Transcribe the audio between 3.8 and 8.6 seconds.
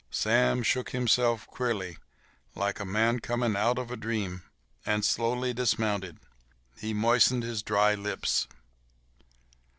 a dream, and slowly dismounted. He moistened his dry lips.